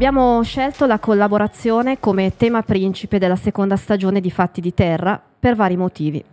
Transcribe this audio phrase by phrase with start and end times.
[0.00, 5.54] Abbiamo scelto la collaborazione come tema principe della seconda stagione di Fatti di Terra per
[5.54, 6.24] vari motivi.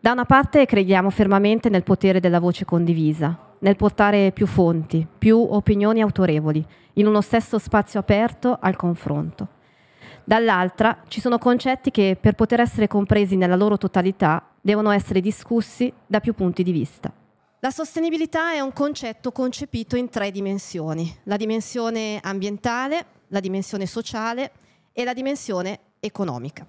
[0.00, 5.36] Da una parte crediamo fermamente nel potere della voce condivisa, nel portare più fonti, più
[5.36, 6.64] opinioni autorevoli,
[6.94, 9.48] in uno stesso spazio aperto al confronto.
[10.24, 15.92] Dall'altra ci sono concetti che per poter essere compresi nella loro totalità devono essere discussi
[16.06, 17.12] da più punti di vista.
[17.64, 24.50] La sostenibilità è un concetto concepito in tre dimensioni, la dimensione ambientale, la dimensione sociale
[24.92, 26.66] e la dimensione economica.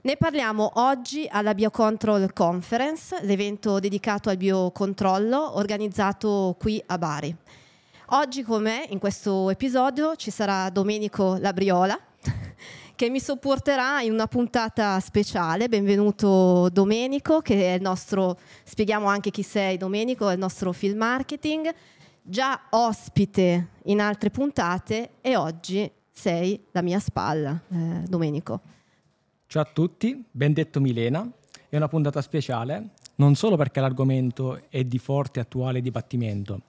[0.00, 7.36] Ne parliamo oggi alla Biocontrol Conference, l'evento dedicato al biocontrollo organizzato qui a Bari.
[8.06, 11.96] Oggi con me in questo episodio ci sarà Domenico Labriola,
[13.02, 15.68] che mi sopporterà in una puntata speciale.
[15.68, 20.98] Benvenuto Domenico, che è il nostro, spieghiamo anche chi sei Domenico, è il nostro film
[20.98, 21.68] marketing,
[22.22, 28.60] già ospite in altre puntate e oggi sei la mia spalla, eh, Domenico.
[29.48, 31.28] Ciao a tutti, ben detto Milena,
[31.68, 36.60] è una puntata speciale non solo perché l'argomento è di forte attuale dibattimento,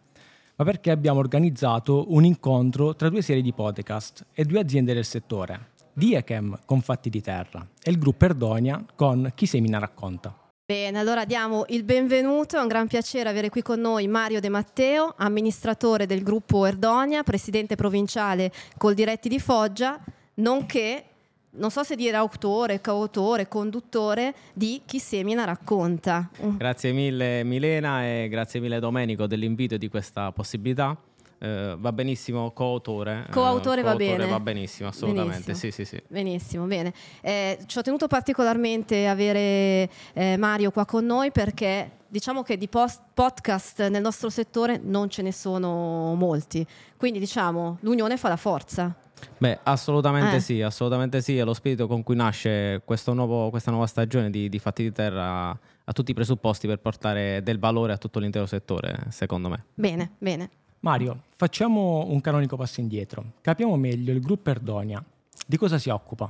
[0.56, 5.06] ma perché abbiamo organizzato un incontro tra due serie di podcast e due aziende del
[5.06, 5.73] settore.
[5.94, 10.36] Diachem con Fatti di Terra e il gruppo Erdonia con Chi Semina racconta.
[10.66, 14.50] Bene, allora diamo il benvenuto, è un gran piacere avere qui con noi Mario De
[14.50, 20.00] Matteo, amministratore del gruppo Erdonia, presidente provinciale col diretti di Foggia,
[20.36, 21.04] nonché,
[21.52, 26.30] non so se dire autore, coautore, conduttore di Chi Semina racconta.
[26.40, 30.98] Grazie mille Milena e grazie mille Domenico dell'invito e di questa possibilità.
[31.44, 33.26] Eh, va benissimo coautore.
[33.28, 34.28] Eh, coautore, eh, va bene.
[34.28, 35.52] Va benissimo, assolutamente.
[35.52, 35.72] Benissimo.
[35.72, 36.02] Sì, sì, sì.
[36.08, 36.94] Benissimo, bene.
[37.20, 42.70] Eh, ci ho tenuto particolarmente avere eh, Mario qua con noi perché diciamo che di
[42.70, 46.66] post- podcast nel nostro settore non ce ne sono molti.
[46.96, 48.96] Quindi diciamo l'unione fa la forza.
[49.38, 50.40] Beh, assolutamente eh.
[50.40, 51.38] sì, assolutamente sì.
[51.38, 55.50] È lo spirito con cui nasce nuovo, questa nuova stagione di, di Fatti di Terra
[55.50, 59.66] a tutti i presupposti per portare del valore a tutto l'intero settore, secondo me.
[59.74, 60.50] Bene, bene.
[60.84, 63.36] Mario, facciamo un canonico passo indietro.
[63.40, 65.02] Capiamo meglio il gruppo Erdonia.
[65.48, 66.30] Di cosa si occupa?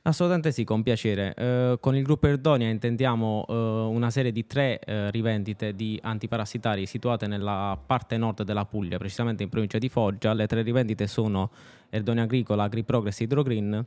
[0.00, 1.34] Assolutamente sì, con piacere.
[1.34, 6.86] Eh, con il gruppo Erdonia intendiamo eh, una serie di tre eh, rivendite di antiparassitari
[6.86, 10.32] situate nella parte nord della Puglia, precisamente in provincia di Foggia.
[10.32, 11.50] Le tre rivendite sono
[11.90, 13.86] Erdonia Agricola, AgriProgress e Hydrogreen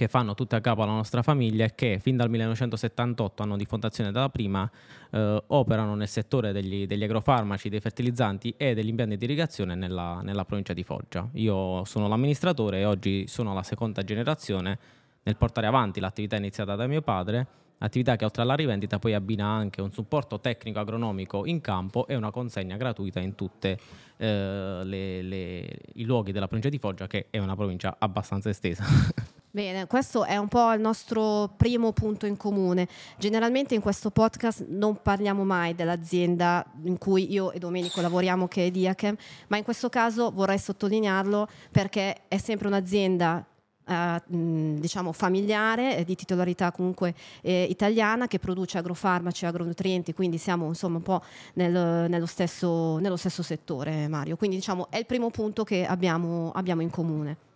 [0.00, 3.66] che fanno tutte a capo alla nostra famiglia e che fin dal 1978, anno di
[3.66, 4.68] fondazione della prima,
[5.10, 10.22] eh, operano nel settore degli, degli, agrofarmaci, dei fertilizzanti e degli impianti di irrigazione nella,
[10.22, 11.28] nella provincia di Foggia.
[11.32, 14.78] Io sono l'amministratore e oggi sono la seconda generazione
[15.22, 17.46] nel portare avanti l'attività iniziata da mio padre
[17.82, 22.14] attività che oltre alla rivendita poi abbina anche un supporto tecnico agronomico in campo e
[22.14, 23.76] una consegna gratuita in tutti
[24.16, 28.84] eh, i luoghi della provincia di Foggia, che è una provincia abbastanza estesa.
[29.52, 32.86] Bene, questo è un po' il nostro primo punto in comune.
[33.18, 38.66] Generalmente in questo podcast non parliamo mai dell'azienda in cui io e Domenico lavoriamo, che
[38.66, 39.16] è Diachem,
[39.48, 43.44] ma in questo caso vorrei sottolinearlo perché è sempre un'azienda
[43.88, 47.12] eh, diciamo familiare, di titolarità comunque
[47.42, 51.22] eh, italiana, che produce agrofarmaci e agronutrienti, quindi siamo insomma un po'
[51.54, 54.36] nel, nello, stesso, nello, stesso, settore, Mario.
[54.36, 57.48] Quindi diciamo è il primo punto che abbiamo, abbiamo in comune.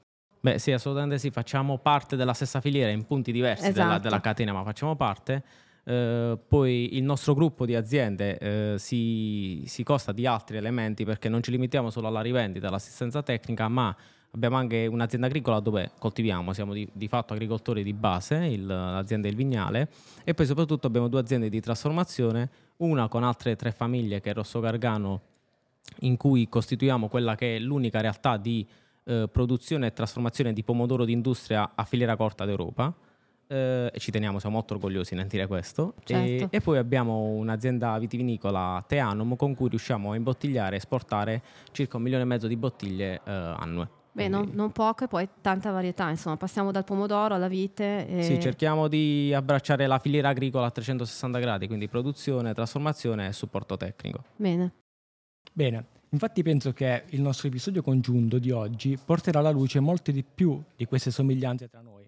[0.44, 3.86] Beh sì, assolutamente sì, facciamo parte della stessa filiera in punti diversi esatto.
[3.86, 5.42] della, della catena, ma facciamo parte.
[5.84, 11.30] Uh, poi il nostro gruppo di aziende uh, si, si, costa di altri elementi perché
[11.30, 13.96] non ci limitiamo solo alla rivendita, all'assistenza tecnica, ma
[14.34, 19.28] Abbiamo anche un'azienda agricola dove coltiviamo, siamo di, di fatto agricoltori di base, il, l'azienda
[19.28, 19.88] Il Vignale,
[20.24, 24.34] e poi soprattutto abbiamo due aziende di trasformazione, una con altre tre famiglie che è
[24.34, 25.20] Rosso Gargano,
[26.00, 28.66] in cui costituiamo quella che è l'unica realtà di
[29.04, 32.92] eh, produzione e trasformazione di pomodoro d'industria a filiera corta d'Europa.
[33.46, 35.94] Eh, e ci teniamo, siamo molto orgogliosi nel dire questo.
[36.04, 36.44] Certo.
[36.44, 41.42] E, e, poi abbiamo un'azienda vitivinicola Teanum con cui riusciamo a imbottigliare e esportare
[41.72, 43.88] circa un milione e mezzo di bottiglie eh, annue.
[44.14, 48.06] Beh, non, non, poco e poi tanta varietà, insomma, passiamo dal pomodoro alla vite.
[48.06, 48.22] E...
[48.22, 53.76] Sì, cerchiamo di abbracciare la filiera agricola a 360 gradi, quindi produzione, trasformazione e supporto
[53.76, 54.22] tecnico.
[54.36, 54.72] Bene.
[55.52, 60.24] Bene, infatti penso che il nostro episodio congiunto di oggi porterà alla luce molte di
[60.24, 62.04] più di queste somiglianze tra noi.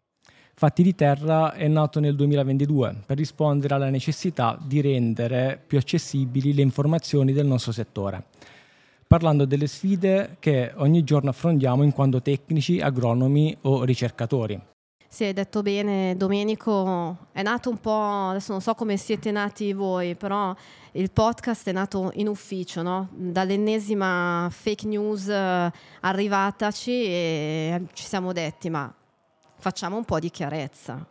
[0.55, 6.55] Fatti di Terra è nato nel 2022 per rispondere alla necessità di rendere più accessibili
[6.55, 8.25] le informazioni del nostro settore
[9.07, 14.61] parlando delle sfide che ogni giorno affrontiamo in quanto tecnici, agronomi o ricercatori.
[15.17, 19.73] Sì, hai detto bene, Domenico è nato un po', adesso non so come siete nati
[19.73, 20.55] voi, però
[20.93, 23.09] il podcast è nato in ufficio, no?
[23.13, 28.95] dall'ennesima fake news eh, arrivataci e ci siamo detti ma
[29.57, 31.03] facciamo un po' di chiarezza.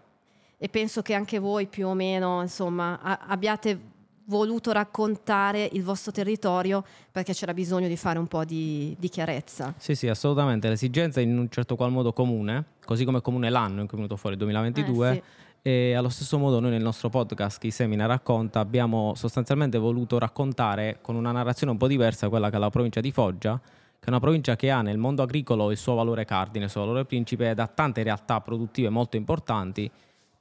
[0.55, 3.93] E penso che anche voi più o meno insomma, abbiate
[4.25, 9.73] voluto raccontare il vostro territorio perché c'era bisogno di fare un po' di, di, chiarezza.
[9.77, 10.69] Sì, sì, assolutamente.
[10.69, 14.01] L'esigenza è in un certo qual modo comune, così come comune l'anno in cui è
[14.01, 15.09] venuto fuori il 2022.
[15.09, 15.21] Eh, sì.
[15.67, 20.99] E allo stesso modo noi nel nostro podcast Chi Semina racconta abbiamo sostanzialmente voluto raccontare
[21.01, 24.09] con una narrazione un po' diversa quella che è la provincia di Foggia, che è
[24.09, 27.49] una provincia che ha nel mondo agricolo il suo valore cardine, il suo valore principe
[27.49, 29.89] ed ha tante realtà produttive molto importanti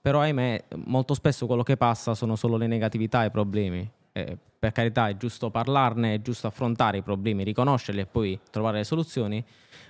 [0.04, 3.90] però ahimè molto spesso quello che passa sono solo le negatività e i problemi.
[4.12, 8.76] Eh, per carità è giusto parlarne, è giusto affrontare i problemi, riconoscerli e poi trovare
[8.76, 9.42] le soluzioni,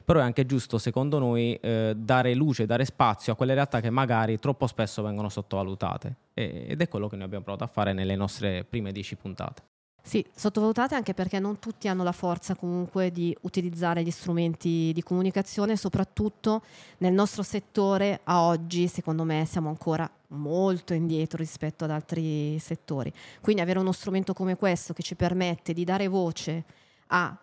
[0.04, 3.90] però è anche giusto secondo noi eh, dare luce, dare spazio a quelle realtà che
[3.90, 7.92] magari troppo spesso vengono sottovalutate e, ed è quello che noi abbiamo provato a fare
[7.92, 9.62] nelle nostre prime dieci puntate.
[10.06, 15.02] Sì, sottovalutate anche perché non tutti hanno la forza comunque di utilizzare gli strumenti di
[15.02, 16.60] comunicazione, soprattutto
[16.98, 23.10] nel nostro settore a oggi, secondo me, siamo ancora molto indietro rispetto ad altri settori.
[23.40, 26.64] Quindi avere uno strumento come questo che ci permette di dare voce
[27.06, 27.34] a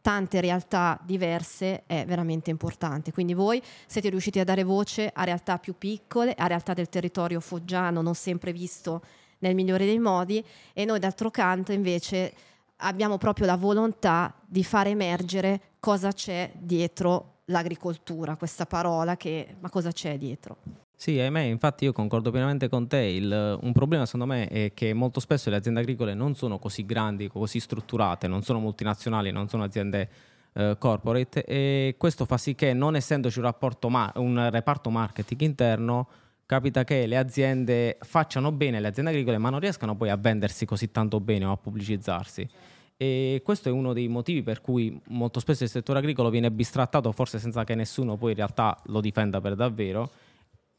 [0.00, 3.12] tante realtà diverse è veramente importante.
[3.12, 7.40] Quindi voi siete riusciti a dare voce a realtà più piccole, a realtà del territorio
[7.40, 9.02] foggiano non sempre visto
[9.38, 12.32] nel migliore dei modi e noi d'altro canto invece
[12.78, 19.70] abbiamo proprio la volontà di far emergere cosa c'è dietro l'agricoltura, questa parola che ma
[19.70, 20.56] cosa c'è dietro?
[20.98, 22.96] Sì, ahimè, infatti io concordo pienamente con te.
[22.96, 26.86] Il, un problema secondo me è che molto spesso le aziende agricole non sono così
[26.86, 30.08] grandi, così strutturate, non sono multinazionali, non sono aziende
[30.54, 33.52] eh, corporate e questo fa sì che non essendoci un,
[33.88, 36.08] ma- un reparto marketing interno
[36.46, 40.64] capita che le aziende facciano bene, le aziende agricole, ma non riescano poi a vendersi
[40.64, 42.48] così tanto bene o a pubblicizzarsi.
[42.96, 47.12] E questo è uno dei motivi per cui molto spesso il settore agricolo viene bistrattato,
[47.12, 50.10] forse senza che nessuno poi in realtà lo difenda per davvero.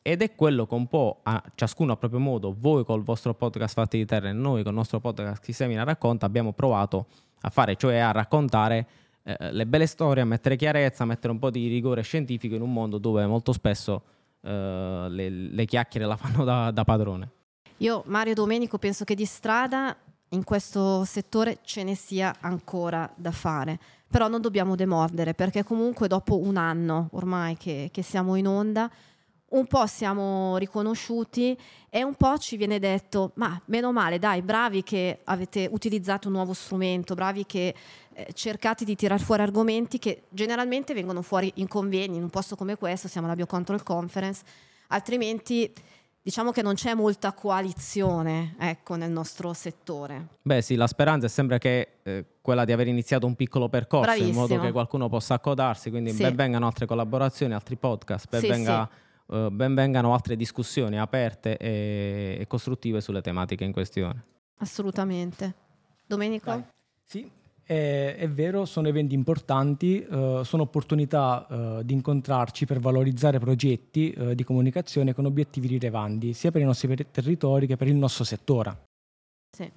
[0.02, 3.74] Ed è quello che un po' a ciascuno a proprio modo, voi col vostro podcast
[3.74, 7.08] Fatti di Terra e noi col nostro podcast Chi Semina Racconta abbiamo provato
[7.42, 8.88] a fare, cioè a raccontare
[9.24, 12.62] eh, le belle storie, a mettere chiarezza, a mettere un po' di rigore scientifico in
[12.62, 14.02] un mondo dove molto spesso
[14.48, 17.32] eh, le, le, chiacchiere la fanno da, da padrone.
[17.78, 19.96] Io, Mario Domenico, penso che di strada
[20.30, 23.78] in questo settore ce ne sia ancora da fare,
[24.10, 28.90] però non dobbiamo demordere perché comunque dopo un anno ormai che, che siamo in onda
[29.50, 31.58] un po' siamo riconosciuti
[31.90, 36.34] e un po' ci viene detto, ma meno male, dai, bravi che avete utilizzato un
[36.34, 37.74] nuovo strumento, bravi che
[38.14, 42.56] eh, cercate di tirar fuori argomenti che generalmente vengono fuori in convegni, in un posto
[42.56, 44.44] come questo, siamo alla Biocontrol Conference,
[44.88, 45.72] altrimenti
[46.22, 50.28] diciamo che non c'è molta coalizione ecco, nel nostro settore.
[50.42, 54.08] Beh sì, la speranza è sempre che eh, quella di aver iniziato un piccolo percorso
[54.08, 54.30] Bravissimo.
[54.30, 56.24] in modo che qualcuno possa accodarsi, quindi sì.
[56.24, 58.90] ben vengano altre collaborazioni, altri podcast, ben sì, venga...
[58.92, 64.24] Sì eh, ben vengano altre discussioni aperte e, e, costruttive sulle tematiche in questione.
[64.60, 65.54] Assolutamente.
[66.06, 66.50] Domenico?
[66.50, 66.64] Dai.
[67.04, 67.30] Sì,
[67.64, 74.14] è, è, vero, sono eventi importanti, uh, sono opportunità uh, di incontrarci per valorizzare progetti
[74.18, 78.24] uh, di comunicazione con obiettivi rilevanti, sia per i nostri territori che per il nostro
[78.24, 78.86] settore.
[79.52, 79.70] Sì.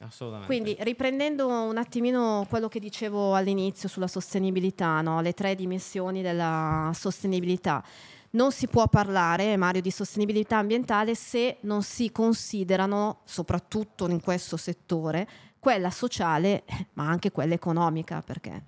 [0.00, 0.46] Assolutamente.
[0.52, 5.20] Quindi riprendendo un attimino quello che dicevo all'inizio sulla sostenibilità, no?
[5.20, 7.84] le tre dimensioni della sostenibilità
[8.32, 14.56] non si può parlare, Mario, di sostenibilità ambientale se non si considerano, soprattutto in questo
[14.56, 18.62] settore, quella sociale, ma anche quella economica, perché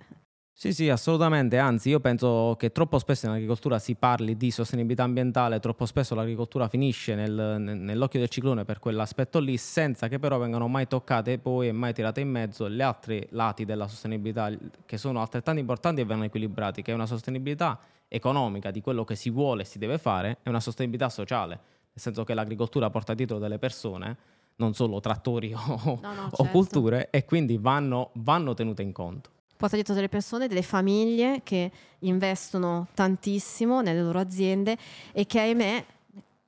[0.57, 1.57] sì, sì, assolutamente.
[1.57, 6.15] Anzi, io penso che troppo spesso in agricoltura si parli di sostenibilità ambientale, troppo spesso
[6.15, 11.39] l'agricoltura finisce nel, nell'occhio del ciclone per quell'aspetto lì, senza che però vengano mai toccate
[11.39, 14.49] poi e mai tirate in mezzo gli altri lati della sostenibilità
[14.85, 19.15] che sono altrettanto importanti e vanno equilibrati, che è una sostenibilità economica di quello che
[19.15, 23.13] si vuole e si deve fare e una sostenibilità sociale, nel senso che l'agricoltura porta
[23.13, 24.17] dietro delle persone,
[24.57, 26.41] non solo trattori o, no, no, certo.
[26.41, 29.31] o culture, e quindi vanno, vanno tenute in conto.
[29.57, 34.77] Porta dietro delle persone, delle famiglie che investono tantissimo nelle loro aziende
[35.13, 35.85] e che ahimè,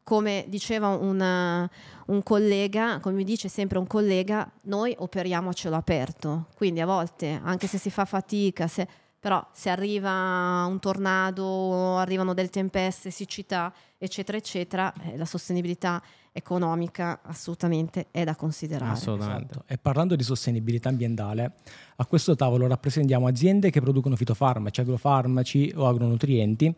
[0.03, 1.69] come diceva una,
[2.07, 6.85] un collega, come mi dice sempre un collega, noi operiamo a cielo aperto, quindi a
[6.85, 8.87] volte anche se si fa fatica, se,
[9.19, 17.21] però se arriva un tornado, arrivano delle tempeste, siccità, eccetera, eccetera, eh, la sostenibilità economica
[17.23, 18.91] assolutamente è da considerare.
[18.91, 19.53] Assolutamente.
[19.53, 19.63] Esatto.
[19.67, 21.53] E parlando di sostenibilità ambientale,
[21.95, 26.73] a questo tavolo rappresentiamo aziende che producono fitofarmaci, agrofarmaci o agronutrienti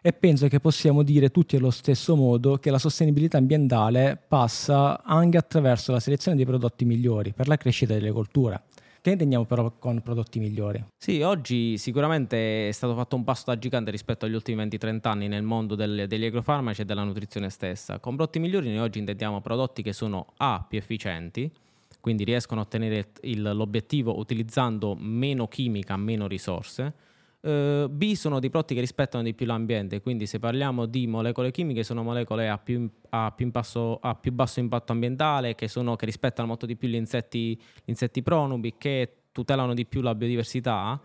[0.00, 5.36] e penso che possiamo dire tutti allo stesso modo che la sostenibilità ambientale passa anche
[5.36, 8.62] attraverso la selezione dei prodotti migliori per la crescita delle colture.
[9.02, 10.80] Che intendiamo però con prodotti migliori?
[10.96, 15.26] Sì, oggi sicuramente è stato fatto un passo da gigante rispetto agli ultimi 20-30 anni
[15.26, 17.98] nel mondo del, degli agrofarmaci e della nutrizione stessa.
[17.98, 21.50] Con prodotti migliori noi oggi intendiamo prodotti che sono A più efficienti,
[21.98, 26.94] quindi riescono a ottenere il, l'obiettivo utilizzando meno chimica, meno risorse.
[27.42, 31.50] Uh, B sono dei prodotti che rispettano di più l'ambiente, quindi se parliamo di molecole
[31.50, 35.96] chimiche sono molecole a più, a più, impasso, a più basso impatto ambientale, che, sono,
[35.96, 40.14] che, rispettano molto di più gli insetti, gli insetti pronubi, che tutelano di più la
[40.14, 41.00] biodiversità.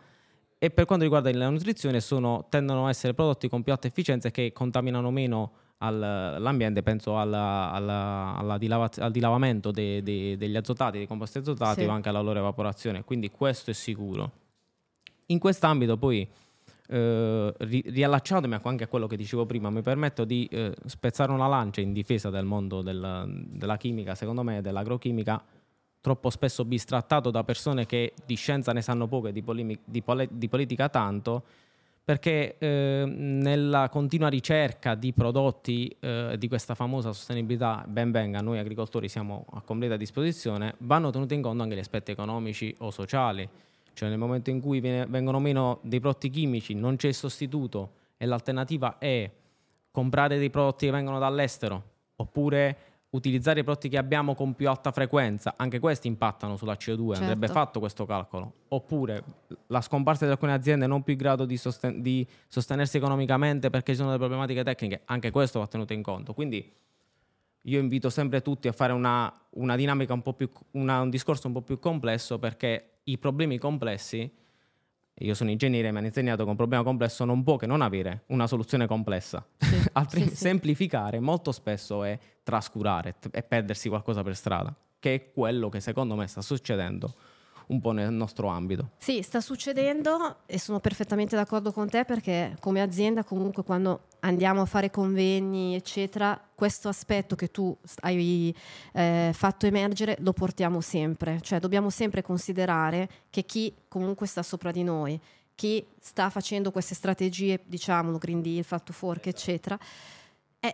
[0.59, 4.29] E per quanto riguarda la nutrizione sono, tendono a essere prodotti con più alta efficienza
[4.29, 10.97] che contaminano meno all'ambiente, penso alla, alla, alla dilava, al dilavamento de, de, degli azotati,
[10.97, 11.87] dei composti azotati sì.
[11.87, 14.45] o anche alla loro evaporazione, quindi questo è sicuro.
[15.29, 16.27] In quest'ambito poi,
[16.89, 21.47] eh, ri- riallacciandomi anche a quello che dicevo prima, mi permetto di eh, spezzare una
[21.47, 25.43] lancia in difesa del mondo del, della chimica, secondo me, dell'agrochimica,
[25.99, 30.01] troppo spesso bistrattato da persone che di scienza ne sanno poco e di, polimi- di,
[30.01, 31.43] pole- di politica tanto,
[32.05, 38.59] perché eh, nella continua ricerca di prodotti eh, di questa famosa sostenibilità, ben venga, noi
[38.59, 43.49] agricoltori siamo a completa disposizione, vanno tenuti in conto anche gli aspetti economici o sociali
[43.97, 48.27] cioè nel momento in cui viene, vengono meno dei prodotti chimici, non c'è sostituto e
[48.27, 49.27] l'alternativa è
[49.89, 51.83] comprare dei prodotti che vengono dall'estero
[52.17, 52.77] oppure
[53.09, 57.13] utilizzare i prodotti che abbiamo con più alta frequenza, anche questi impattano sulla CO2, certo.
[57.21, 58.53] andrebbe fatto questo calcolo.
[58.67, 59.23] Oppure
[59.67, 63.93] la scomparsa di alcune aziende non più in grado di, sosten- di sostenersi economicamente perché
[63.93, 66.33] ci sono delle problematiche tecniche, anche questo va tenuto in conto.
[66.33, 66.71] Quindi
[67.67, 71.47] io invito sempre tutti a fare una, una dinamica un po' più, una, un discorso
[71.47, 74.29] un po' più complesso perché i problemi complessi,
[75.19, 77.81] io sono ingegnere e mi hanno insegnato che un problema complesso non può che non
[77.81, 79.45] avere una soluzione complessa.
[79.57, 85.31] Sì, Altrimenti sì, semplificare molto spesso è trascurare e perdersi qualcosa per strada, che è
[85.31, 87.15] quello che secondo me sta succedendo
[87.67, 88.91] un po' nel nostro ambito.
[88.97, 94.61] Sì, sta succedendo e sono perfettamente d'accordo con te perché come azienda comunque quando andiamo
[94.61, 98.55] a fare convegni eccetera, questo aspetto che tu hai
[98.93, 104.71] eh, fatto emergere lo portiamo sempre, cioè dobbiamo sempre considerare che chi comunque sta sopra
[104.71, 105.19] di noi,
[105.53, 109.77] chi sta facendo queste strategie, diciamo, Green Deal, Fatto Fork, eccetera,
[110.59, 110.73] eh,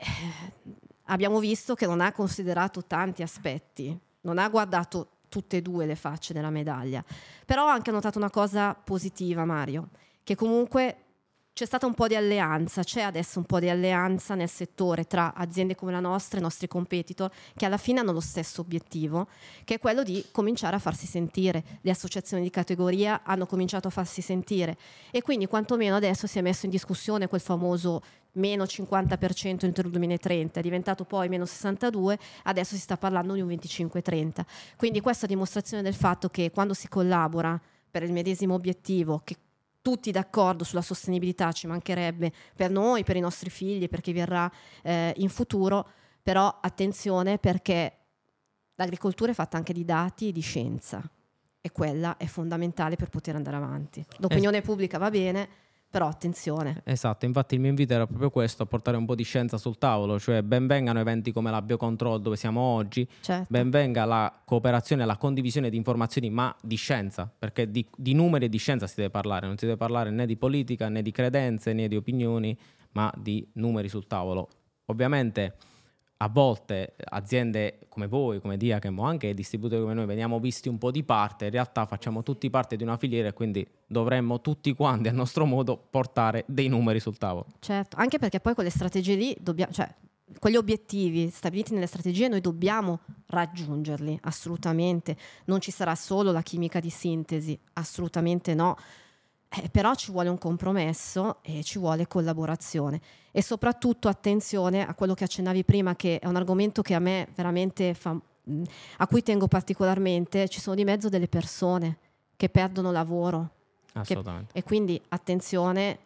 [1.05, 5.95] abbiamo visto che non ha considerato tanti aspetti, non ha guardato tutte e due le
[5.95, 7.03] facce della medaglia.
[7.43, 9.89] Però ho anche notato una cosa positiva, Mario,
[10.23, 10.97] che comunque
[11.53, 15.33] c'è stata un po' di alleanza, c'è adesso un po' di alleanza nel settore tra
[15.33, 19.27] aziende come la nostra e i nostri competitor che alla fine hanno lo stesso obiettivo,
[19.63, 21.63] che è quello di cominciare a farsi sentire.
[21.81, 24.77] Le associazioni di categoria hanno cominciato a farsi sentire
[25.09, 28.01] e quindi quantomeno adesso si è messo in discussione quel famoso
[28.33, 33.41] meno 50% entro il 2030, è diventato poi meno 62, adesso si sta parlando di
[33.41, 34.41] un 25-30.
[34.75, 37.59] Quindi questa è dimostrazione del fatto che quando si collabora
[37.89, 39.35] per il medesimo obiettivo, che
[39.81, 44.49] tutti d'accordo sulla sostenibilità, ci mancherebbe per noi, per i nostri figli, per chi verrà
[44.81, 45.87] eh, in futuro,
[46.23, 47.97] però attenzione perché
[48.75, 51.03] l'agricoltura è fatta anche di dati e di scienza
[51.65, 54.03] e quella è fondamentale per poter andare avanti.
[54.17, 55.47] L'opinione pubblica va bene,
[55.93, 56.81] però attenzione.
[56.85, 59.77] Esatto, infatti il mio invito era proprio questo, a portare un po' di scienza sul
[59.77, 63.45] tavolo, cioè ben vengano eventi come la Biocontrol dove siamo oggi, certo.
[63.47, 68.45] ben venga la cooperazione, la condivisione di informazioni, ma di scienza, perché di, di, numeri
[68.45, 71.11] e di scienza si deve parlare, non si deve parlare né di politica, né di
[71.11, 72.57] credenze, né di opinioni,
[72.93, 74.47] ma di numeri sul tavolo.
[74.85, 75.57] Ovviamente
[76.17, 80.77] a volte aziende come voi, come Diachem o anche distributori come noi veniamo visti un
[80.77, 84.73] po' di parte, in realtà facciamo tutti parte di una filiera e quindi dovremmo tutti
[84.73, 87.47] quanti a nostro modo portare dei numeri sul tavolo.
[87.59, 89.93] Certo, anche perché poi quelle strategie lì dobbiamo, cioè
[90.39, 96.79] quegli obiettivi stabiliti nelle strategie noi dobbiamo raggiungerli assolutamente, non ci sarà solo la chimica
[96.79, 98.77] di sintesi, assolutamente no
[99.55, 102.99] eh, però ci vuole un compromesso e ci vuole collaborazione
[103.31, 107.27] e soprattutto attenzione a quello che accennavi prima, che è un argomento che a me
[107.35, 108.15] veramente fa,
[108.97, 111.97] a cui tengo particolarmente, ci sono di mezzo delle persone
[112.35, 113.49] che perdono lavoro.
[113.93, 114.53] Assolutamente.
[114.53, 115.99] Che, e quindi attenzione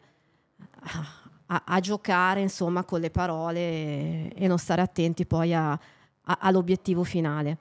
[1.46, 5.80] a, a, giocare insomma con le parole e, e non stare attenti poi a,
[6.22, 7.58] all'obiettivo finale.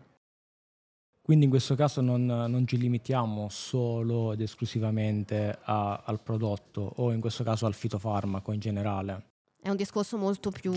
[1.26, 7.10] Quindi in questo caso non, non ci limitiamo solo ed esclusivamente a, al prodotto o
[7.10, 9.24] in questo caso al fitofarmaco in generale.
[9.60, 10.72] È un discorso molto più,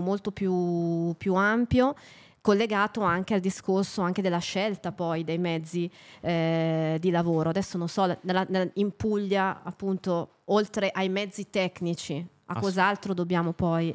[0.00, 1.94] molto più, più ampio
[2.40, 5.90] collegato anche al discorso anche della scelta poi dei mezzi
[6.22, 7.50] eh, di lavoro.
[7.50, 13.12] Adesso non so, nella, nella, in Puglia appunto oltre ai mezzi tecnici, a Ass- cos'altro
[13.12, 13.94] dobbiamo poi...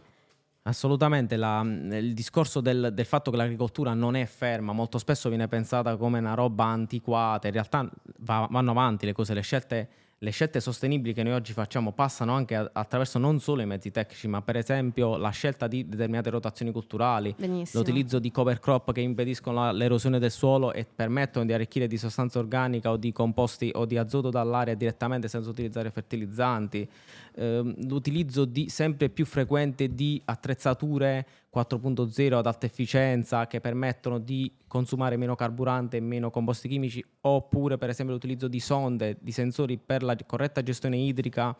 [0.67, 5.48] Assolutamente, la, il discorso del, del, fatto che l'agricoltura non è ferma, molto spesso viene
[5.48, 7.88] pensata come una roba antiquata, in realtà
[8.19, 12.34] va, vanno avanti le cose, le scelte le scelte sostenibili che noi oggi facciamo passano
[12.34, 16.72] anche attraverso non solo i mezzi tecnici, ma per esempio la scelta di determinate rotazioni
[16.72, 17.84] culturali, Benissimo.
[17.84, 22.39] l'utilizzo di cover crop che impediscono l'erosione del suolo e permettono di arricchire di sostanza
[22.39, 26.89] organica o di composti o di azoto dall'aria direttamente senza utilizzare fertilizzanti,
[27.36, 34.51] ehm, l'utilizzo di, sempre più frequente di attrezzature 4.0 ad alta efficienza che permettono di
[34.68, 39.77] consumare meno carburante e meno composti chimici, oppure per esempio l'utilizzo di sonde, di sensori
[39.77, 41.56] per la corretta gestione idrica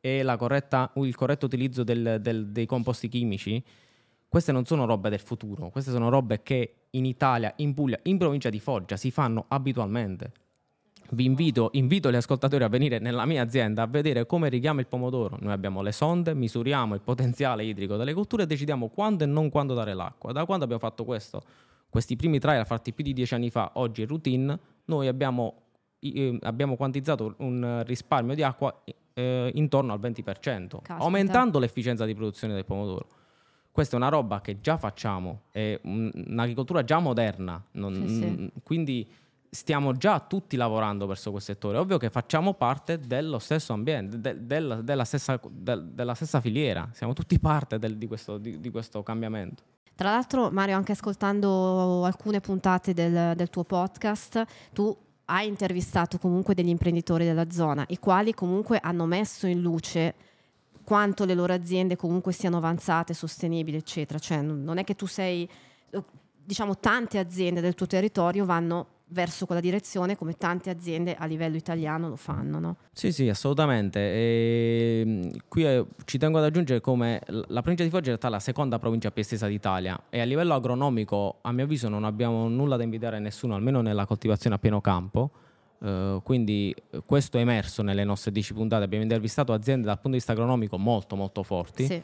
[0.00, 3.62] e corretta, il corretto utilizzo del, del, dei composti chimici,
[4.28, 8.18] queste non sono robe del futuro, queste sono robe che in Italia, in Puglia, in
[8.18, 10.32] provincia di Foggia si fanno abitualmente
[11.10, 14.86] vi invito, invito, gli ascoltatori a venire nella mia azienda a vedere come richiama il
[14.86, 15.38] pomodoro.
[15.40, 19.48] Noi abbiamo le sonde, misuriamo il potenziale idrico delle colture e decidiamo quando e non
[19.48, 20.32] quando dare l'acqua.
[20.32, 21.42] Da quando abbiamo fatto questo,
[21.88, 25.62] questi primi trial fatti più di dieci anni fa, oggi è routine, noi abbiamo,
[26.00, 28.82] eh, abbiamo quantizzato un risparmio di acqua
[29.14, 30.96] eh, intorno al 20%, Caspita.
[30.96, 33.06] aumentando l'efficienza di produzione del pomodoro.
[33.72, 38.52] Questa è una roba che già facciamo, è un'agricoltura già moderna, non, sì, sì.
[38.64, 39.08] quindi
[39.50, 41.78] stiamo già tutti lavorando verso quel settore.
[41.78, 46.88] Ovvio che facciamo parte dello stesso ambiente, de, del, della, stessa, de, della, stessa, filiera,
[46.92, 49.62] siamo tutti parte del, di, questo, di, di, questo, cambiamento.
[49.94, 56.54] Tra l'altro, Mario, anche ascoltando alcune puntate del, del tuo podcast, tu hai intervistato comunque
[56.54, 60.14] degli imprenditori della zona, i quali comunque hanno messo in luce
[60.84, 64.18] quanto le loro aziende comunque siano avanzate, sostenibili, eccetera.
[64.18, 65.46] Cioè, non è che tu sei,
[66.42, 71.56] diciamo, tante aziende del tuo territorio vanno verso quella direzione come tante aziende a livello
[71.56, 72.58] italiano lo fanno.
[72.58, 72.76] No?
[72.92, 73.98] Sì, sì, assolutamente.
[74.00, 78.18] E, mm, qui eh, ci tengo ad aggiungere come la provincia di Foggia è in
[78.18, 82.04] realtà la seconda provincia più estesa d'Italia e a livello agronomico a mio avviso non
[82.04, 85.30] abbiamo nulla da invidiare a nessuno, almeno nella coltivazione a pieno campo.
[85.78, 86.74] Uh, quindi
[87.06, 88.82] questo è emerso nelle nostre 10 puntate.
[88.82, 91.86] Abbiamo intervistato aziende dal punto di vista agronomico molto molto forti.
[91.86, 92.02] Sì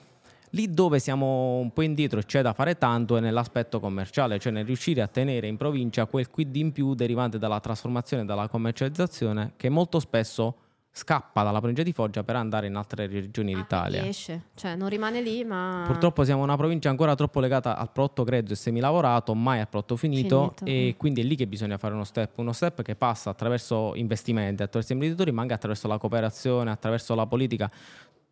[0.55, 4.53] Lì dove siamo un po' indietro e c'è da fare tanto è nell'aspetto commerciale, cioè
[4.53, 8.47] nel riuscire a tenere in provincia quel quid in più derivante dalla trasformazione e dalla
[8.49, 10.59] commercializzazione che molto spesso
[10.97, 14.07] scappa dalla provincia di Foggia per andare in altre regioni ah, d'Italia.
[14.07, 18.23] Esce, cioè non rimane lì, ma purtroppo siamo una provincia ancora troppo legata al prodotto
[18.23, 20.64] grezzo e semilavorato, mai al prodotto finito, finito.
[20.64, 20.97] e mm.
[20.97, 24.93] quindi è lì che bisogna fare uno step, uno step che passa attraverso investimenti, attraverso
[24.93, 27.69] imprenditori, ma anche attraverso la cooperazione, attraverso la politica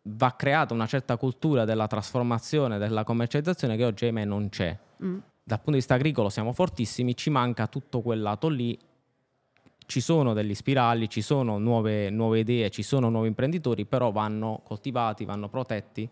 [0.03, 4.77] va creata una certa cultura della trasformazione, della commercializzazione che oggi ahimè non c'è.
[5.03, 5.17] Mm.
[5.45, 8.77] Dal punto di vista agricolo siamo fortissimi, ci manca tutto quel lato lì.
[9.85, 14.61] Ci sono degli spirali, ci sono nuove, nuove idee, ci sono nuovi imprenditori, però vanno
[14.63, 16.09] coltivati, vanno protetti.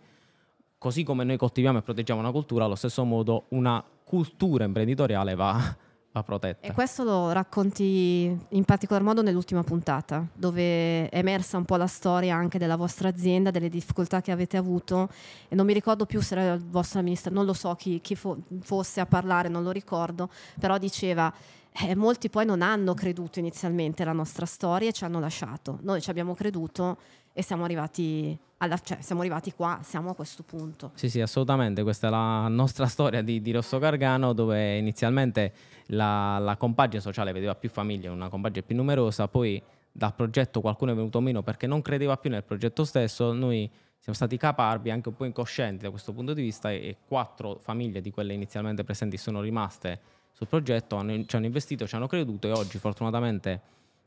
[0.78, 5.78] Così come noi coltiviamo e proteggiamo una cultura, allo stesso modo una cultura imprenditoriale va,
[6.12, 6.68] va protetta.
[6.68, 11.88] E questo lo racconti in particolar modo nell'ultima puntata, dove è emersa un po' la
[11.88, 15.10] storia anche della vostra azienda, delle difficoltà che avete avuto
[15.48, 18.16] e non mi ricordo più se era il vostro ministro, non lo so chi, chi
[18.16, 21.34] fo- fosse a parlare, non lo ricordo, però diceva
[21.74, 25.80] eh, molti poi non hanno creduto inizialmente alla nostra storia e ci hanno lasciato.
[25.82, 26.98] Noi ci abbiamo creduto
[27.34, 30.92] e siamo arrivati, alla, cioè, siamo arrivati qua, siamo a questo punto.
[30.96, 31.84] Sì, sì, assolutamente.
[31.84, 35.54] Questa è la nostra storia di, di Rosso Gargano, dove inizialmente
[35.88, 40.92] la, la, compagine sociale vedeva più famiglie, una compagine più numerosa, poi dal progetto qualcuno
[40.92, 45.10] è venuto meno perché non credeva più nel progetto stesso, noi siamo stati caparbi, anche
[45.10, 48.84] un po' incoscienti da questo punto di vista, e, e quattro famiglie di quelle inizialmente
[48.84, 50.00] presenti sono rimaste
[50.32, 53.62] sul progetto, hanno, ci hanno investito, ci hanno creduto e oggi fortunatamente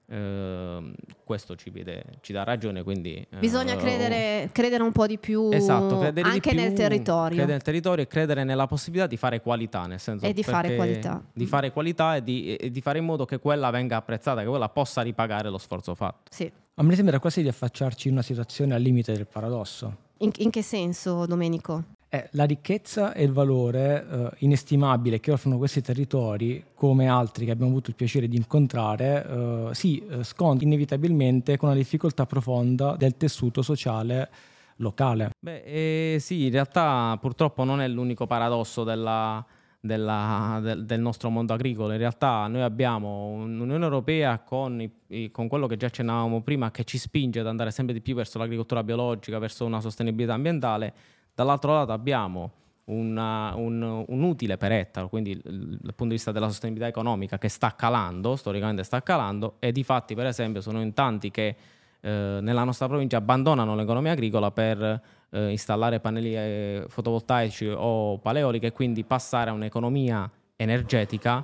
[0.07, 0.93] Uh,
[1.25, 2.83] questo ci, vede, ci, dà ragione.
[2.83, 7.37] Quindi, Bisogna uh, credere, credere, un po' di più esatto, anche più, nel territorio.
[7.37, 10.77] Credere nel territorio e credere nella possibilità di fare qualità, nel senso e di fare
[10.77, 11.25] qualità.
[11.33, 14.49] Di fare qualità e di, e di, fare in modo che quella venga apprezzata, che
[14.49, 16.31] quella possa ripagare lo sforzo fatto.
[16.31, 16.51] Sì.
[16.75, 19.97] A me sembra quasi di affacciarci in una situazione al limite del paradosso.
[20.19, 21.83] In, in che senso, Domenico?
[22.14, 27.50] È la ricchezza e il valore eh, inestimabile che offrono questi territori, come altri che
[27.50, 32.94] abbiamo avuto il piacere di incontrare, eh, si eh, scontra inevitabilmente con una difficoltà profonda
[32.96, 34.31] del tessuto sociale
[34.77, 35.31] locale.
[35.38, 39.44] Beh, eh, sì, in realtà purtroppo non è l'unico paradosso della,
[39.81, 41.92] della, del, del, nostro mondo agricolo.
[41.92, 46.85] In realtà noi abbiamo un'Unione Europea con, i, con, quello che già accennavamo prima che
[46.85, 50.94] ci spinge ad andare sempre di più verso l'agricoltura biologica, verso una sostenibilità ambientale.
[51.35, 52.53] Dall'altro lato abbiamo
[52.85, 57.49] una, un, un, utile per ettaro, quindi dal punto di vista della sostenibilità economica che
[57.49, 61.57] sta calando, storicamente sta calando e di fatti per esempio sono in tanti che
[62.01, 68.66] eh, nella nostra provincia abbandonano l'economia agricola per eh, installare pannelli eh, fotovoltaici o paleoliche
[68.66, 71.42] e quindi passare a un'economia energetica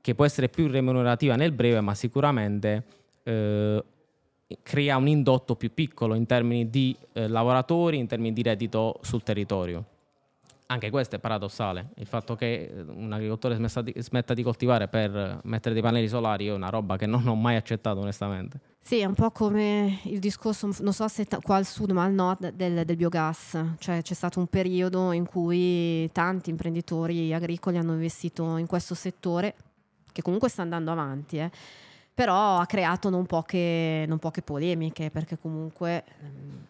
[0.00, 2.84] che può essere più remunerativa nel breve, ma sicuramente
[3.22, 3.84] eh,
[4.62, 9.22] crea un indotto più piccolo in termini di eh, lavoratori, in termini di reddito sul
[9.22, 9.84] territorio.
[10.66, 15.40] Anche questo è paradossale, il fatto che eh, un agricoltore di, smetta di coltivare per
[15.44, 18.58] mettere dei pannelli solari è una roba che non ho mai accettato onestamente.
[18.84, 22.12] Sì, è un po' come il discorso, non so se qua al sud ma al
[22.12, 23.56] nord, del, del, biogas.
[23.78, 29.54] Cioè c'è stato un periodo in cui tanti imprenditori agricoli hanno investito in questo settore,
[30.10, 31.50] che comunque sta andando avanti, eh.
[32.22, 36.66] Però ha creato non poche, non poche, polemiche, perché comunque ehm,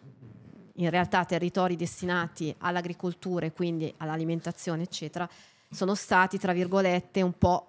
[0.77, 5.29] in realtà territori destinati all'agricoltura e quindi all'alimentazione, eccetera,
[5.69, 7.67] sono stati, tra virgolette, un po'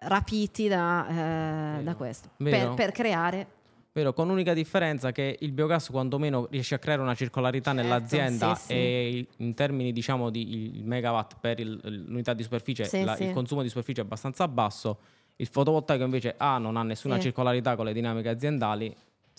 [0.00, 3.54] rapiti da, eh, da questo, per, per creare
[3.96, 8.54] Vero, con l'unica differenza che il biogas quantomeno riesce a creare una circolarità certo, nell'azienda
[8.54, 8.72] sì, sì.
[8.74, 13.62] e in termini diciamo di megawatt per il, l'unità di superficie, sì, la, il consumo
[13.62, 14.98] di superficie è abbastanza basso.
[15.36, 18.94] Il fotovoltaico invece A non ha nessuna circolarità con le dinamiche aziendali,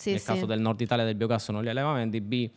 [0.05, 2.49] nel caso del nord Italia del biogas sono gli allevamenti, B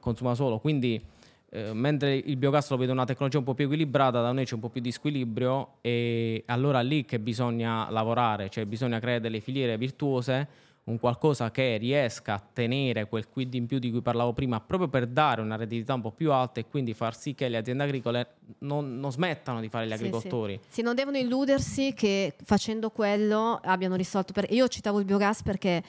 [0.00, 1.02] consuma solo, quindi
[1.50, 4.52] eh, mentre il biogas lo vede una tecnologia un po' più equilibrata, da noi c'è
[4.54, 9.40] un po' più di squilibrio e allora lì che bisogna lavorare, cioè bisogna creare delle
[9.40, 14.32] filiere virtuose un qualcosa che riesca a tenere quel quid in più di cui parlavo
[14.32, 17.48] prima, proprio per dare una redditività un po' più alta e quindi far sì che
[17.48, 18.26] le aziende agricole
[18.60, 20.60] non, non smettano di fare gli sì, agricoltori.
[20.62, 20.74] Sì.
[20.74, 20.82] sì.
[20.82, 24.32] non devono illudersi che facendo quello abbiano risolto.
[24.32, 24.46] Per...
[24.50, 25.82] Io citavo il biogas perché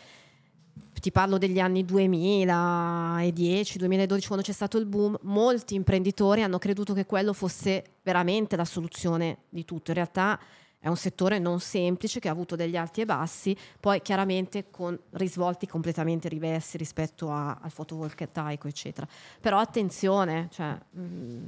[1.00, 6.94] ti parlo degli anni 2010, 2012, quando c'è stato il boom, molti imprenditori hanno creduto
[6.94, 9.92] che quello fosse veramente la soluzione di tutto.
[9.92, 10.38] In realtà
[10.80, 14.98] è un settore non semplice che ha avuto degli alti e bassi, poi chiaramente con
[15.12, 19.08] risvolti completamente diversi rispetto a, al fotovoltaico, eccetera.
[19.42, 21.46] Però attenzione, cioè, mh, mm,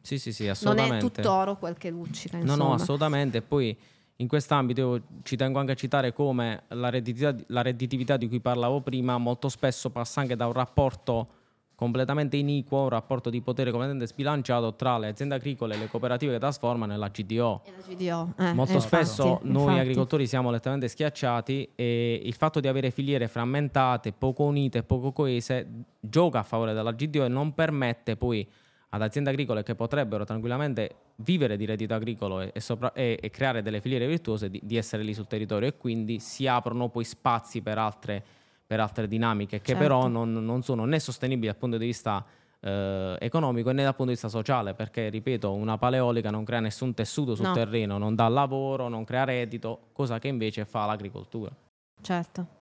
[0.00, 0.96] sì, sì, sì, assolutamente.
[0.96, 2.36] non è tutt'oro quel che luccica.
[2.38, 2.56] Insomma.
[2.56, 3.40] No, no, assolutamente.
[3.40, 3.76] Poi
[4.16, 8.80] in quest'ambito ci tengo anche a citare come la redditività, la redditività di cui parlavo
[8.80, 11.28] prima molto spesso passa anche da un rapporto
[11.74, 16.32] completamente iniquo, un rapporto di potere completamente sbilanciato tra le aziende agricole e le cooperative
[16.32, 17.62] che trasformano e la GDO.
[17.64, 18.34] E la GDO.
[18.38, 19.80] Eh, Molto spesso infatti, noi infatti.
[19.80, 25.68] agricoltori siamo letteralmente schiacciati e il fatto di avere filiere frammentate, poco unite, poco coese,
[25.98, 28.48] gioca a favore della GDO e non permette poi
[28.94, 33.62] ad aziende agricole che potrebbero tranquillamente vivere di reddito agricolo e, sopra- e, e creare
[33.62, 37.62] delle filiere virtuose di, di essere lì sul territorio e quindi si aprono poi spazi
[37.62, 38.24] per altre
[38.72, 39.82] per altre dinamiche che certo.
[39.82, 42.24] però non, non, sono né sostenibili dal punto di vista
[42.58, 46.94] eh, economico né dal punto di vista sociale perché ripeto una paleolica non crea nessun
[46.94, 47.52] tessuto sul no.
[47.52, 51.54] terreno non dà lavoro non crea reddito cosa che invece fa l'agricoltura
[52.00, 52.60] certo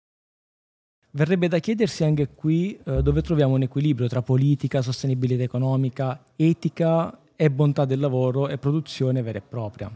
[1.09, 7.17] Verrebbe da chiedersi anche qui eh, dove troviamo un equilibrio tra politica, sostenibilità economica, etica
[7.35, 9.89] e bontà del lavoro e produzione vera e propria.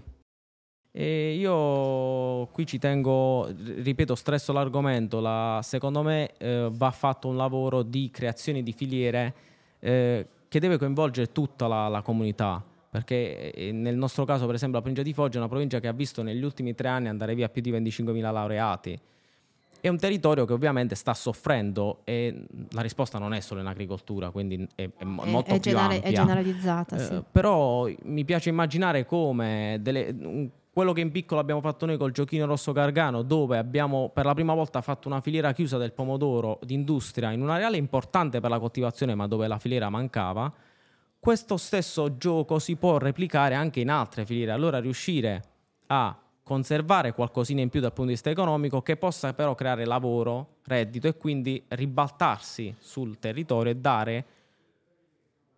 [0.93, 7.37] E io qui ci tengo, ripeto, stresso l'argomento, la, secondo me eh, va fatto un
[7.37, 9.33] lavoro di creazione di filiere
[9.79, 14.79] eh, che deve coinvolgere tutta la, la comunità, perché eh, nel nostro caso per esempio
[14.79, 17.35] la provincia di Foggia è una provincia che ha visto negli ultimi tre anni andare
[17.35, 18.99] via più di 25.000 laureati.
[19.79, 24.29] È un territorio che ovviamente sta soffrendo e la risposta non è solo in agricoltura,
[24.29, 26.09] quindi è, è molto è, più generale, ampia.
[26.09, 27.13] È generalizzata, sì.
[27.13, 30.13] eh, però mi piace immaginare come delle,
[30.73, 34.33] quello che in piccolo abbiamo fatto noi col giochino rosso Gargano, dove abbiamo per la
[34.33, 39.13] prima volta fatto una filiera chiusa del pomodoro d'industria in un'areale importante per la coltivazione,
[39.13, 40.51] ma dove la filiera mancava,
[41.19, 44.51] questo stesso gioco si può replicare anche in altre filiere.
[44.51, 45.43] Allora riuscire
[45.87, 50.59] a conservare qualcosina in più dal punto di vista economico che possa però creare lavoro,
[50.63, 54.25] reddito e quindi ribaltarsi sul territorio e dare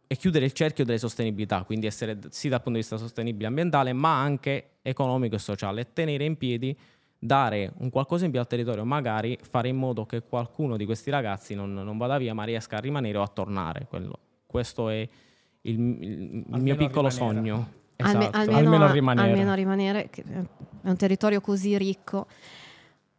[0.08, 3.94] e chiudere il cerchio delle sostenibilità, quindi essere sì dal punto di vista sostenibile ambientale,
[3.94, 6.78] ma anche economico e sociale, e tenere in piedi,
[7.18, 11.10] dare un qualcosa in più al territorio, magari fare in modo che qualcuno di questi
[11.10, 13.88] ragazzi non, non vada via, ma riesca a rimanere o a tornare.
[13.90, 14.20] Quello.
[14.46, 15.08] Questo è
[15.62, 17.36] il, il, il mio piccolo rimanere.
[17.36, 17.70] sogno.
[17.96, 18.18] Esatto.
[18.18, 19.30] Alme, almeno, almeno, rimanere.
[19.30, 22.28] almeno rimanere, è un territorio così ricco.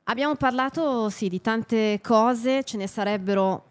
[0.04, 3.64] Abbiamo parlato sì, di tante cose, ce ne sarebbero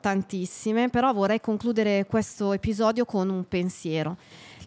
[0.00, 4.16] tantissime, però vorrei concludere questo episodio con un pensiero.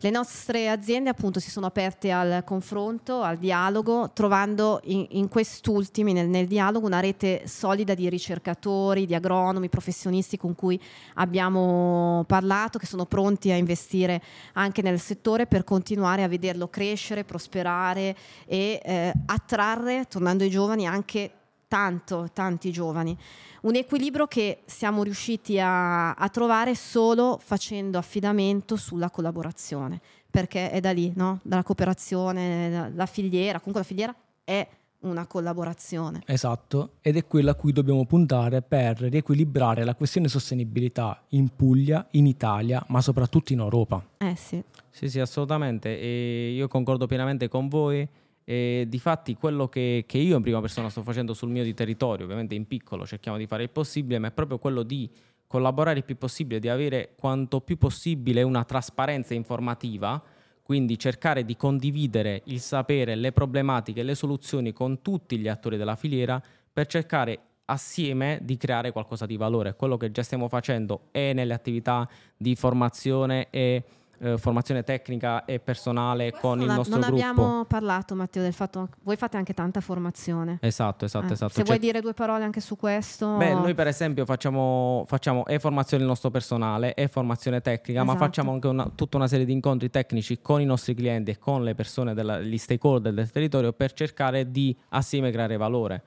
[0.03, 6.11] Le nostre aziende appunto si sono aperte al confronto, al dialogo, trovando in, in quest'ultimi,
[6.11, 10.81] nel, nel, dialogo, una rete solida di ricercatori, di agronomi, professionisti con cui
[11.15, 17.23] abbiamo parlato, che sono pronti a investire anche nel settore per continuare a vederlo crescere,
[17.23, 18.15] prosperare
[18.47, 21.31] e eh, attrarre, tornando ai giovani, anche
[21.71, 23.17] tanto, tanti giovani.
[23.61, 30.81] Un equilibrio che siamo riusciti a, a trovare solo facendo affidamento sulla collaborazione, perché è
[30.81, 31.39] da lì, no?
[31.43, 34.67] dalla cooperazione, la, la filiera, comunque la filiera è
[35.01, 36.23] una collaborazione.
[36.25, 42.05] Esatto, ed è quella a cui dobbiamo puntare per riequilibrare la questione sostenibilità in Puglia,
[42.11, 44.05] in Italia, ma soprattutto in Europa.
[44.17, 44.61] Eh sì.
[44.89, 45.97] Sì, sì, assolutamente.
[45.97, 48.05] E io concordo pienamente con voi.
[48.51, 52.53] E difatti quello che, che, io in prima persona sto facendo sul mio territorio, ovviamente
[52.53, 55.09] in piccolo cerchiamo di fare il possibile, ma è proprio quello di
[55.47, 60.21] collaborare il più possibile, di avere quanto più possibile una trasparenza informativa,
[60.63, 65.95] quindi cercare di condividere il sapere, le problematiche, le soluzioni con tutti gli attori della
[65.95, 69.77] filiera per cercare assieme di creare qualcosa di valore.
[69.77, 73.81] Quello che già stiamo facendo è nelle attività di formazione e
[74.21, 77.23] eh, formazione tecnica e personale Questo con il nostro non gruppo.
[77.23, 80.59] Non abbiamo parlato Matteo del fatto che voi fate anche tanta formazione.
[80.61, 81.33] Esatto, esatto, eh.
[81.33, 81.53] esatto.
[81.53, 83.37] Se cioè, vuoi dire due parole anche su questo.
[83.37, 88.17] Beh, noi per esempio facciamo, facciamo e formazione del nostro personale e formazione tecnica, esatto.
[88.17, 91.39] ma facciamo anche una, tutta una serie di incontri tecnici con i nostri clienti e
[91.39, 96.03] con le persone, della, gli stakeholder del territorio per cercare di assieme creare valore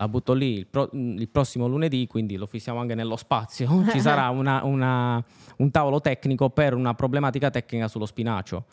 [0.00, 4.00] la butto lì il, pro, il, prossimo lunedì, quindi lo fissiamo anche nello spazio, ci
[4.00, 5.22] sarà una, una,
[5.58, 8.64] un tavolo tecnico per una problematica tecnica sullo spinacio.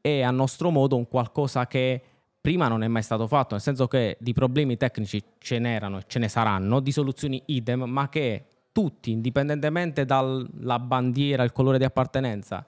[0.00, 2.02] E a nostro modo un qualcosa che
[2.40, 6.04] prima non è mai stato fatto, nel senso che di problemi tecnici ce n'erano e
[6.06, 11.84] ce ne saranno, di soluzioni idem, ma che tutti, indipendentemente dalla bandiera, il colore di
[11.84, 12.64] appartenenza,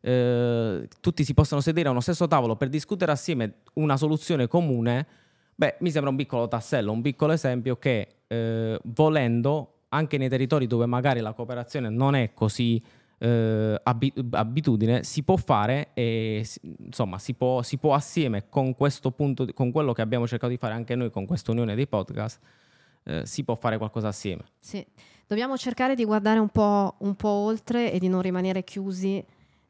[0.00, 5.06] eh, tutti si possono sedere a uno stesso tavolo per discutere assieme una soluzione comune
[5.58, 10.66] Beh, mi sembra un piccolo tassello, un piccolo esempio che eh, volendo anche nei territori
[10.66, 12.82] dove magari la cooperazione non è così
[13.18, 16.46] eh, abitudine, si può fare e
[16.84, 20.58] insomma si può, si può assieme con questo punto, con quello che abbiamo cercato di
[20.58, 22.38] fare anche noi con questa unione dei podcast,
[23.04, 24.44] eh, si può fare qualcosa assieme.
[24.58, 24.84] Sì,
[25.26, 29.24] dobbiamo cercare di guardare un po', un po' oltre e di non rimanere chiusi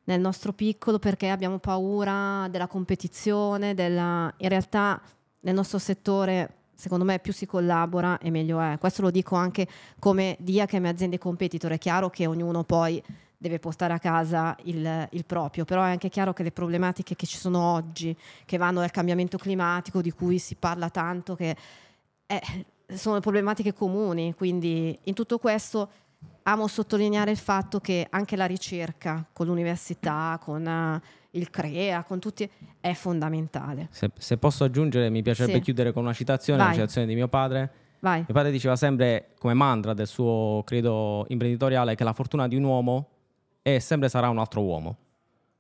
[0.05, 4.33] nel nostro piccolo perché abbiamo paura della competizione, della...
[4.39, 5.01] in realtà
[5.47, 8.77] nel nostro settore secondo me più si collabora e meglio è.
[8.79, 9.67] Questo lo dico anche
[9.99, 11.71] come dia che aziende competitor.
[11.71, 13.03] È chiaro che ognuno poi
[13.39, 17.27] deve portare a casa il, il, proprio, però è anche chiaro che le problematiche che
[17.27, 21.57] ci sono oggi, che vanno dal cambiamento climatico, di cui si parla tanto, che
[22.27, 22.41] è,
[22.95, 25.89] sono problematiche comuni, quindi in tutto questo
[26.45, 32.21] amo sottolineare il fatto che anche la ricerca con l'università, con uh, il CREA, con
[32.21, 32.49] tutti,
[32.81, 33.89] è fondamentale.
[33.91, 35.63] Se, se posso aggiungere, mi piacerebbe sì.
[35.63, 36.69] chiudere con una citazione, Vai.
[36.69, 37.71] una citazione di mio padre.
[38.01, 38.19] Vai.
[38.21, 42.65] Mio padre diceva sempre, come mantra del suo credo imprenditoriale, che la fortuna di un
[42.65, 43.09] uomo
[43.63, 44.97] è sempre sarà un altro uomo.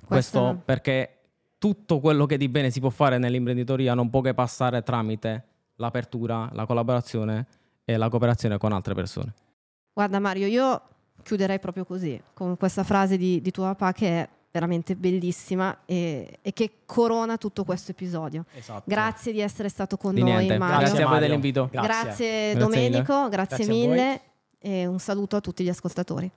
[0.04, 1.10] Questo, Questo perché
[1.58, 5.44] tutto quello che di bene si può fare nell'imprenditoria non può che passare tramite
[5.76, 7.46] l'apertura, la collaborazione
[7.84, 9.34] e la cooperazione con altre persone.
[9.96, 10.82] Guarda Mario, io
[11.22, 16.38] chiuderei proprio così, con questa frase di, di tuo papà che è veramente bellissima e,
[16.42, 18.44] e, che corona tutto questo episodio.
[18.54, 18.82] Esatto.
[18.84, 20.58] Grazie di essere stato con di noi, niente.
[20.58, 20.78] Mario.
[20.80, 21.70] Grazie a voi dell'invito.
[21.72, 24.20] Grazie, grazie Domenico, grazie, grazie mille
[24.58, 26.30] e un saluto a tutti gli ascoltatori.